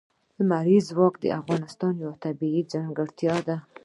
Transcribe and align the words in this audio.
لمریز 0.39 0.83
ځواک 0.91 1.13
د 1.19 1.25
افغانستان 1.39 1.93
یوه 2.03 2.15
طبیعي 2.25 2.61
ځانګړتیا 2.73 3.35
ده. 3.47 3.57